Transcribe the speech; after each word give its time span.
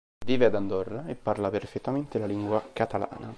Vive 0.25 0.45
ad 0.45 0.55
Andorra 0.55 1.05
e 1.05 1.13
parla 1.13 1.51
perfettamente 1.51 2.17
la 2.17 2.25
lingua 2.25 2.69
catalana. 2.73 3.29